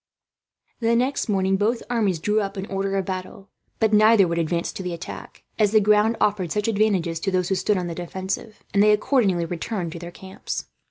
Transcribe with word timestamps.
The 0.79 0.95
next 0.95 1.29
morning 1.29 1.57
both 1.57 1.83
armies 1.87 2.17
drew 2.17 2.41
up 2.41 2.57
in 2.57 2.65
order 2.65 2.95
of 2.97 3.05
battle; 3.05 3.49
but 3.79 3.93
neither 3.93 4.27
would 4.27 4.39
advance 4.39 4.73
to 4.73 4.81
the 4.81 4.95
attack, 4.95 5.43
as 5.59 5.73
the 5.73 5.79
ground 5.79 6.17
offered 6.19 6.51
such 6.51 6.67
advantages 6.67 7.19
to 7.19 7.29
those 7.29 7.49
who 7.49 7.53
stood 7.55 7.77
on 7.77 7.85
the 7.85 7.93
defensive; 7.93 8.63
and 8.73 8.81
they 8.81 8.93
accordingly 8.93 9.45
returned 9.45 9.91
to 9.91 9.99
their 9.99 10.09
camps. 10.09 10.65